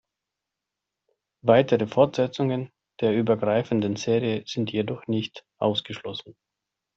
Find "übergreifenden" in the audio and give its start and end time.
3.15-3.97